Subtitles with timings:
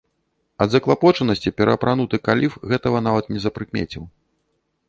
[0.63, 4.03] Ад заклапочанасці пераапрануты каліф гэтага нават не запрыкмеціў.